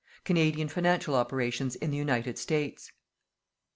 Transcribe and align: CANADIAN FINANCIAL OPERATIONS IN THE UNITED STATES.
CANADIAN 0.23 0.69
FINANCIAL 0.69 1.13
OPERATIONS 1.13 1.75
IN 1.75 1.91
THE 1.91 1.97
UNITED 1.97 2.39
STATES. 2.39 2.91